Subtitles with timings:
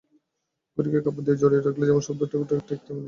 [0.77, 2.99] ঘড়িকে কাপড় দিয়ে জড়িয়ে রাখলে যেমন শব্দ ওঠে, ঠিক তেমনি।